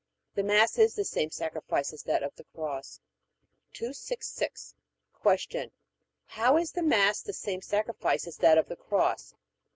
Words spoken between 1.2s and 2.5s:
sacrifice as that of the